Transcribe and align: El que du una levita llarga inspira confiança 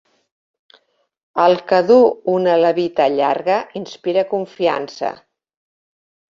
El 1.43 1.57
que 1.73 1.81
du 1.91 1.99
una 2.37 2.57
levita 2.65 3.09
llarga 3.19 3.61
inspira 3.83 4.27
confiança 4.35 5.15